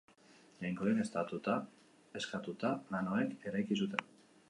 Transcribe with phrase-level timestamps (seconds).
[0.63, 1.03] Jainkoek
[2.21, 2.67] eskatuta
[2.97, 4.07] nanoek eraiki zuten.